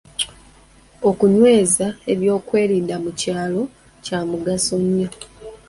Okunyweza 1.09 1.87
eby'okwerinda 2.11 2.95
mu 3.03 3.11
kyalo 3.19 3.61
kya 4.05 4.19
mugaso 4.29 4.75
nnyo. 4.83 5.09